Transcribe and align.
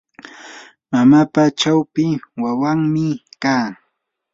mamapa 0.91 1.43
chawpi 1.59 2.05
wawanmi 2.43 3.05
kaa. 3.41 3.67